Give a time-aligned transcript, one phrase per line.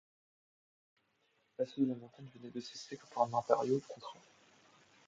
[1.59, 4.25] L’assaut de la montagne venait de cesser comme par un impérieux contre-ordre.